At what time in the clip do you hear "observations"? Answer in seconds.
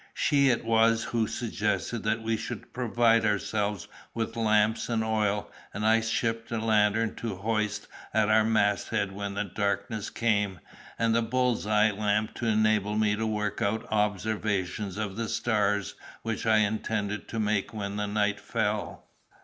13.91-14.97